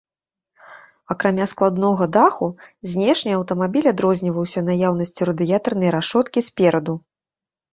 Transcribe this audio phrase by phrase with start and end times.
[1.15, 2.47] Акрамя складнога даху,
[2.93, 6.93] знешне аўтамабіль адрозніваўся наяўнасцю радыятарнай рашоткі спераду.